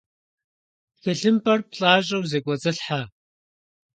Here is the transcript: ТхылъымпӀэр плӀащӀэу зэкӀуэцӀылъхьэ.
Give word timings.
ТхылъымпӀэр 0.95 1.59
плӀащӀэу 1.69 2.23
зэкӀуэцӀылъхьэ. 2.31 3.01